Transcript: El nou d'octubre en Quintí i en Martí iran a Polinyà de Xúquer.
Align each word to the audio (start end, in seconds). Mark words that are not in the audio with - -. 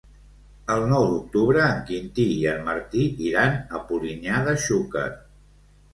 El 0.75 0.85
nou 0.93 1.03
d'octubre 1.09 1.59
en 1.73 1.83
Quintí 1.89 2.27
i 2.37 2.39
en 2.53 2.65
Martí 2.71 3.05
iran 3.27 3.57
a 3.81 3.85
Polinyà 3.91 4.43
de 4.49 4.57
Xúquer. 4.65 5.09